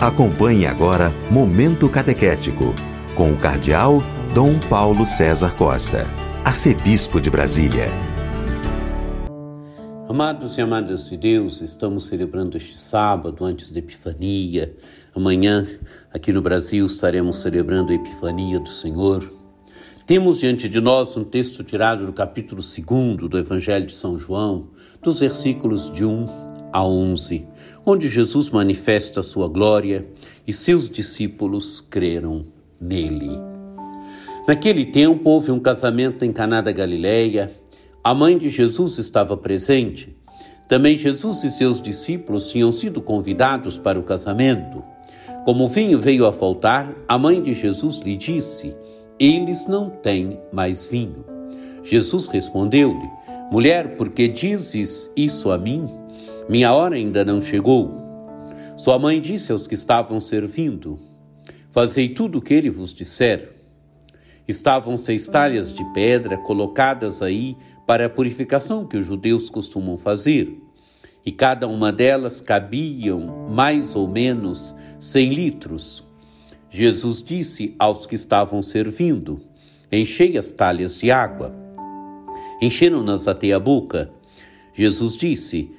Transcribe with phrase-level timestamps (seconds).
[0.00, 2.74] Acompanhe agora Momento Catequético,
[3.14, 4.02] com o Cardeal
[4.34, 6.06] Dom Paulo César Costa,
[6.42, 7.84] Arcebispo de Brasília.
[10.08, 14.74] Amados e amadas de Deus, estamos celebrando este sábado antes da Epifania.
[15.14, 15.68] Amanhã,
[16.10, 19.30] aqui no Brasil, estaremos celebrando a Epifania do Senhor.
[20.06, 24.68] Temos diante de nós um texto tirado do capítulo 2 do Evangelho de São João,
[25.02, 27.46] dos versículos de 1 a 11,
[27.84, 30.06] onde Jesus manifesta a sua glória
[30.46, 32.44] e seus discípulos creram
[32.80, 33.30] nele.
[34.46, 37.52] Naquele tempo houve um casamento em Caná da Galileia
[38.02, 40.16] a mãe de Jesus estava presente.
[40.66, 44.82] Também Jesus e seus discípulos tinham sido convidados para o casamento.
[45.44, 48.74] Como o vinho veio a faltar, a mãe de Jesus lhe disse:
[49.18, 51.26] Eles não têm mais vinho.
[51.82, 53.10] Jesus respondeu-lhe:
[53.52, 55.99] Mulher, por que dizes isso a mim?
[56.50, 57.92] Minha hora ainda não chegou.
[58.76, 60.98] Sua mãe disse aos que estavam servindo:
[61.70, 63.52] Fazei tudo o que ele vos disser.
[64.48, 70.60] Estavam seis talhas de pedra colocadas aí para a purificação que os judeus costumam fazer,
[71.24, 76.04] e cada uma delas cabiam mais ou menos cem litros.
[76.68, 79.40] Jesus disse aos que estavam servindo:
[79.92, 81.54] Enchei as talhas de água.
[82.60, 84.10] Encheram-nas até a boca.
[84.74, 85.78] Jesus disse: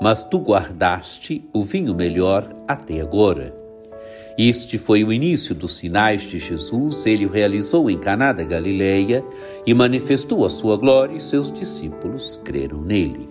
[0.00, 3.54] Mas tu guardaste o vinho melhor até agora.
[4.36, 9.24] Este foi o início dos sinais de Jesus, ele o realizou em Caná da Galileia
[9.64, 13.28] e manifestou a sua glória e seus discípulos creram nele.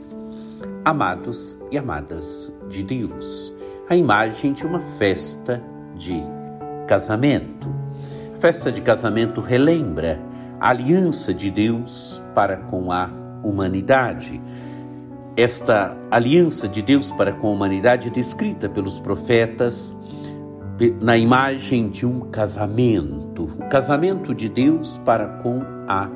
[0.86, 3.54] Amados e amadas de Deus,
[3.90, 5.62] a imagem de uma festa
[5.98, 6.24] de
[6.88, 7.68] casamento.
[8.34, 10.22] A festa de casamento relembra
[10.58, 13.10] a aliança de Deus para com a
[13.44, 14.42] humanidade.
[15.36, 19.96] Esta aliança de Deus para com a humanidade é descrita pelos profetas
[21.02, 26.08] na imagem de um casamento, o casamento de Deus para com a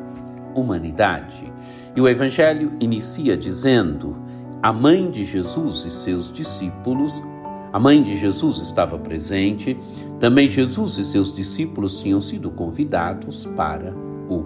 [0.53, 1.51] humanidade.
[1.95, 4.16] E o Evangelho inicia dizendo:
[4.61, 7.23] a mãe de Jesus e seus discípulos,
[7.73, 9.75] a mãe de Jesus estava presente,
[10.19, 13.91] também Jesus e seus discípulos tinham sido convidados para
[14.29, 14.45] o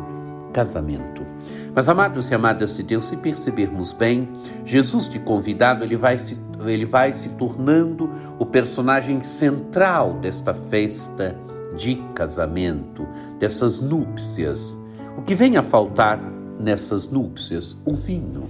[0.53, 1.30] casamento.
[1.73, 4.27] Mas, amados e amadas de Deus, se percebermos bem,
[4.65, 11.35] Jesus de convidado, ele vai se, ele vai se tornando o personagem central desta festa
[11.77, 13.07] de casamento,
[13.39, 14.77] dessas núpcias.
[15.17, 16.19] O que vem a faltar
[16.59, 17.77] nessas núpcias?
[17.85, 18.49] O vinho.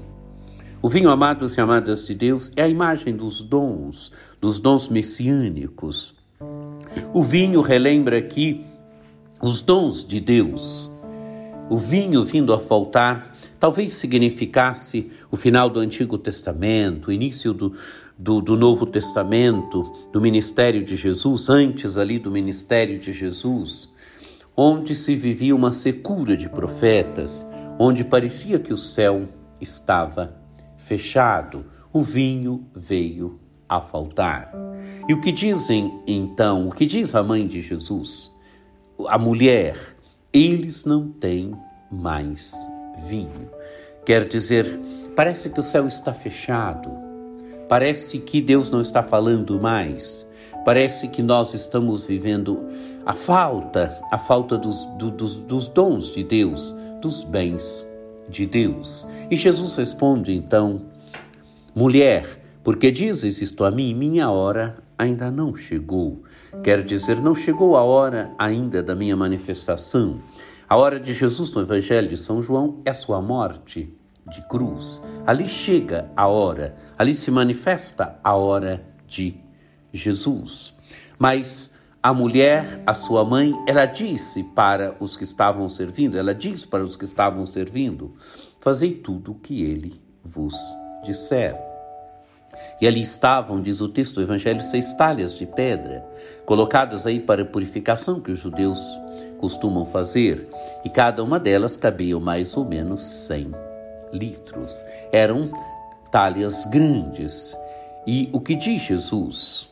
[0.81, 6.15] O vinho, amados e amadas de Deus, é a imagem dos dons, dos dons messiânicos.
[7.13, 8.65] O vinho relembra aqui
[9.41, 10.89] os dons de Deus,
[11.71, 17.73] o vinho vindo a faltar talvez significasse o final do Antigo Testamento, o início do,
[18.19, 23.89] do, do, Novo Testamento, do ministério de Jesus, antes ali do ministério de Jesus,
[24.53, 27.47] onde se vivia uma secura de profetas,
[27.79, 29.29] onde parecia que o céu
[29.61, 30.35] estava
[30.75, 33.39] fechado, o vinho veio
[33.69, 34.51] a faltar.
[35.07, 38.29] E o que dizem então, o que diz a mãe de Jesus?
[39.07, 40.00] A mulher
[40.33, 41.53] eles não têm
[41.91, 42.53] mais
[43.07, 43.49] vinho.
[44.05, 44.79] Quer dizer,
[45.15, 46.89] parece que o céu está fechado,
[47.67, 50.25] parece que Deus não está falando mais,
[50.63, 52.67] parece que nós estamos vivendo
[53.05, 57.85] a falta, a falta dos, do, dos, dos dons de Deus, dos bens
[58.29, 59.07] de Deus.
[59.29, 60.83] E Jesus responde então:
[61.75, 62.25] mulher,
[62.63, 66.21] porque dizes isto a mim, minha hora ainda não chegou.
[66.63, 70.21] Quer dizer, não chegou a hora ainda da minha manifestação.
[70.69, 73.91] A hora de Jesus no Evangelho de São João é sua morte
[74.29, 75.01] de cruz.
[75.25, 79.35] Ali chega a hora, ali se manifesta a hora de
[79.91, 80.73] Jesus.
[81.17, 86.63] Mas a mulher, a sua mãe, ela disse para os que estavam servindo, ela diz
[86.63, 88.13] para os que estavam servindo:
[88.59, 90.55] Fazei tudo o que ele vos
[91.03, 91.70] disser.
[92.79, 96.05] E ali estavam, diz o texto do Evangelho, seis talhas de pedra,
[96.45, 98.79] colocadas aí para purificação que os judeus
[99.37, 100.47] costumam fazer,
[100.83, 103.51] e cada uma delas cabia mais ou menos cem
[104.11, 104.85] litros.
[105.11, 105.51] Eram
[106.11, 107.57] talhas grandes.
[108.05, 109.71] E o que diz Jesus?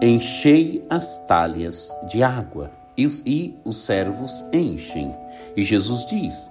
[0.00, 2.70] enchei as talhas de água.
[2.96, 5.14] E os, e os servos enchem.
[5.56, 6.50] E Jesus diz: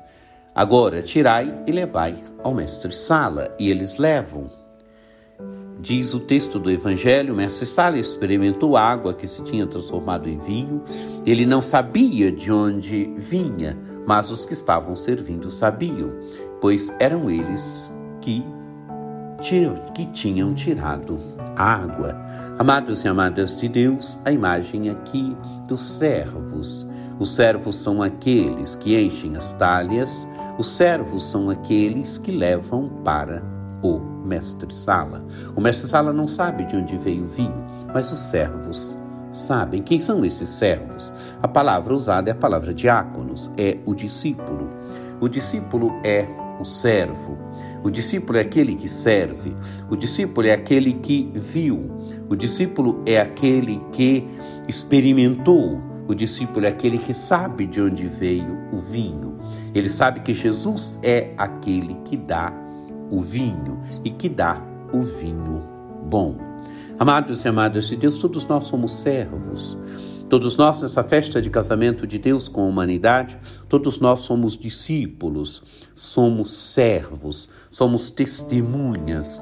[0.56, 3.54] Agora tirai e levai ao mestre-sala.
[3.60, 4.50] E eles levam.
[5.80, 10.82] Diz o texto do Evangelho: mestre Sala experimentou água que se tinha transformado em vinho.
[11.26, 16.12] Ele não sabia de onde vinha, mas os que estavam servindo sabiam,
[16.60, 18.44] pois eram eles que,
[19.94, 21.20] que tinham tirado
[21.56, 22.16] a água.
[22.58, 25.36] Amados e amadas de Deus, a imagem aqui
[25.68, 26.88] dos servos.
[27.20, 30.28] Os servos são aqueles que enchem as talhas,
[30.58, 33.44] os servos são aqueles que levam para
[33.84, 35.26] o mestre-sala.
[35.56, 38.98] O mestre-sala não sabe de onde veio o vinho, mas os servos
[39.32, 39.82] sabem.
[39.82, 41.14] Quem são esses servos?
[41.42, 44.70] A palavra usada é a palavra diáconos, é o discípulo.
[45.20, 46.28] O discípulo é
[46.60, 47.38] o servo.
[47.84, 49.56] O discípulo é aquele que serve.
[49.90, 51.90] O discípulo é aquele que viu.
[52.30, 54.28] O discípulo é aquele que
[54.68, 55.82] experimentou.
[56.08, 59.38] O discípulo é aquele que sabe de onde veio o vinho.
[59.74, 62.54] Ele sabe que Jesus é aquele que dá
[63.12, 64.62] o vinho e que dá
[64.94, 65.64] o vinho
[66.04, 66.36] bom.
[67.00, 69.78] Amados e amadas de Deus, todos nós somos servos.
[70.30, 73.38] Todos nós, nessa festa de casamento de Deus com a humanidade,
[73.70, 75.64] todos nós somos discípulos,
[75.96, 79.42] somos servos, somos testemunhas.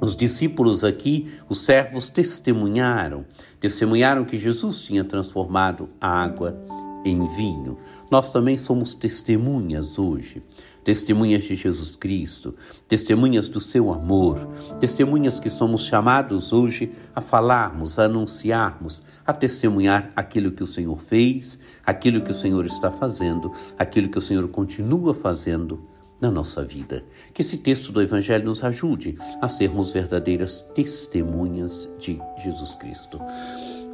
[0.00, 3.26] Os discípulos aqui, os servos, testemunharam,
[3.60, 6.56] testemunharam que Jesus tinha transformado a água
[7.04, 7.78] em vinho.
[8.10, 10.42] Nós também somos testemunhas hoje,
[10.82, 12.54] testemunhas de Jesus Cristo,
[12.88, 14.48] testemunhas do seu amor,
[14.80, 21.00] testemunhas que somos chamados hoje a falarmos, a anunciarmos, a testemunhar aquilo que o Senhor
[21.00, 25.80] fez, aquilo que o Senhor está fazendo, aquilo que o Senhor continua fazendo
[26.20, 27.04] na nossa vida.
[27.32, 33.20] Que esse texto do Evangelho nos ajude a sermos verdadeiras testemunhas de Jesus Cristo.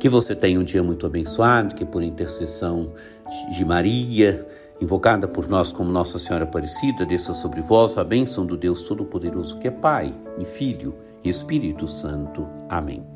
[0.05, 2.93] Que você tenha um dia muito abençoado, que por intercessão
[3.51, 4.47] de Maria,
[4.79, 9.59] invocada por nós como Nossa Senhora Aparecida, desça sobre vós a bênção do Deus Todo-Poderoso,
[9.59, 12.47] que é Pai e Filho e Espírito Santo.
[12.69, 13.14] Amém.